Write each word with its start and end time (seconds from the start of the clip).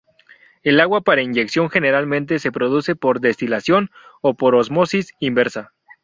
El 0.63 0.79
agua 0.79 1.01
para 1.01 1.21
inyección 1.21 1.69
generalmente 1.69 2.39
se 2.39 2.51
produce 2.51 2.95
por 2.95 3.21
destilación 3.21 3.91
o 4.23 4.33
por 4.33 4.55
ósmosis 4.55 5.13
inversa. 5.19 5.73